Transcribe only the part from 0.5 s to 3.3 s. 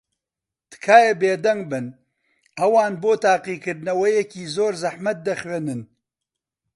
تکایە بێدەنگ بن. ئەوان بۆ